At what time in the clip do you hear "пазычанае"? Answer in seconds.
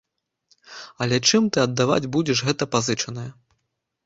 2.79-3.29